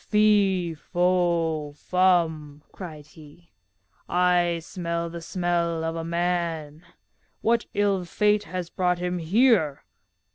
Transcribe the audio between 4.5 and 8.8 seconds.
smell the smell of a man. What ill fate has